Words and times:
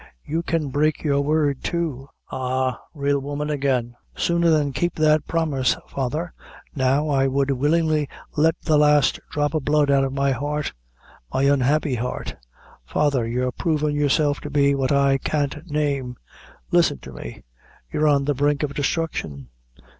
"You 0.25 0.41
can 0.41 0.69
break 0.69 1.03
your 1.03 1.21
word, 1.21 1.63
too. 1.63 2.09
Ah! 2.31 2.81
real 2.95 3.19
woman 3.19 3.51
again." 3.51 3.93
"Sooner 4.15 4.49
than 4.49 4.73
keep 4.73 4.95
that 4.95 5.27
promise, 5.27 5.77
father, 5.87 6.33
now, 6.75 7.07
I 7.09 7.27
would 7.27 7.51
willingly 7.51 8.09
let 8.35 8.55
the 8.63 8.79
last 8.79 9.19
dhrop 9.31 9.53
of 9.53 9.63
blood 9.63 9.91
out 9.91 10.03
o' 10.03 10.09
my 10.09 10.31
heart 10.31 10.73
my 11.31 11.43
unhappy 11.43 11.93
heart 11.93 12.35
Father, 12.83 13.27
you're 13.27 13.51
provin' 13.51 13.93
yourself 13.95 14.39
to 14.41 14.49
be 14.49 14.73
what 14.73 14.91
I 14.91 15.19
can't 15.19 15.69
name. 15.69 16.15
Listen 16.71 16.97
to 16.97 17.13
me 17.13 17.43
you're 17.93 18.07
on 18.07 18.25
the 18.25 18.33
brink 18.33 18.63
o' 18.63 18.67
destruction. 18.69 19.49